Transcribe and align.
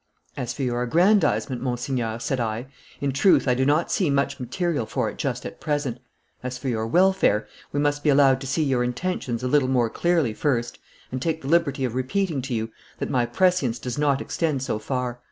'As 0.35 0.51
for 0.51 0.63
your 0.63 0.81
aggrandizement, 0.81 1.61
Monseigneur,' 1.61 2.17
said 2.17 2.39
I, 2.39 2.65
'in 3.01 3.11
truth 3.11 3.47
I 3.47 3.53
do 3.53 3.67
not 3.67 3.91
see 3.91 4.09
much 4.09 4.39
material 4.39 4.87
for 4.87 5.11
it 5.11 5.19
just 5.19 5.45
at 5.45 5.61
present; 5.61 5.99
as 6.41 6.57
for 6.57 6.69
your 6.69 6.87
welfare, 6.87 7.47
we 7.71 7.79
must 7.79 8.01
be 8.03 8.09
allowed 8.09 8.41
to 8.41 8.47
see 8.47 8.63
your 8.63 8.83
intentions 8.83 9.43
a 9.43 9.47
little 9.47 9.69
more 9.69 9.91
clearly 9.91 10.33
first, 10.33 10.79
and 11.11 11.21
take 11.21 11.43
the 11.43 11.49
liberty 11.49 11.85
of 11.85 11.93
repeating 11.93 12.41
to 12.41 12.53
you 12.55 12.71
that 12.97 13.11
my 13.11 13.27
prescience 13.27 13.77
does 13.77 13.99
not 13.99 14.21
extend 14.21 14.63
so 14.63 14.79
far. 14.79 15.19